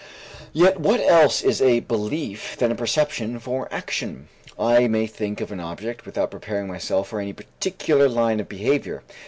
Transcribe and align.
Yet 0.51 0.79
what 0.79 0.99
else 0.99 1.43
is 1.43 1.61
a 1.61 1.81
belief 1.81 2.57
than 2.57 2.71
a 2.71 2.73
preparation 2.73 3.37
for 3.37 3.67
action? 3.71 4.29
I 4.57 4.87
may 4.87 5.05
think 5.05 5.41
of 5.41 5.51
an 5.51 5.59
object 5.59 6.07
without 6.07 6.31
preparing 6.31 6.67
myself 6.67 7.09
for 7.09 7.19
any 7.19 7.33
particular 7.33 8.09
line 8.09 8.39
of 8.39 8.49
behavior. 8.49 9.03